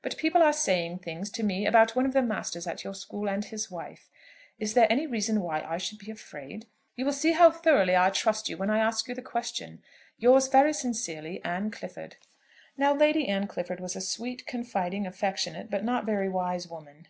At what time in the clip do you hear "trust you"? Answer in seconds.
8.08-8.56